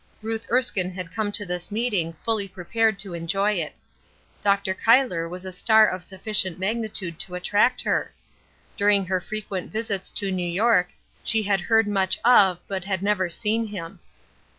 [0.23, 3.79] Ruth Erskine had come to this meeting fully prepared to enjoy it.
[4.41, 4.73] Dr.
[4.73, 8.11] Cuyler was a star of sufficient magnitude to attract her.
[8.75, 10.87] During her frequent visits to New York
[11.23, 13.99] she had heard much of but had never seen him.